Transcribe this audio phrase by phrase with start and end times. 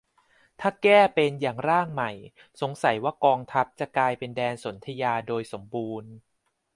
[0.59, 2.11] ถ้าแก้เป็นอย่างร่างใหม่
[2.61, 6.11] สงสัยว่ากองทัพจะกลายเป็นแดนสนธยาโดยสมบูรณ์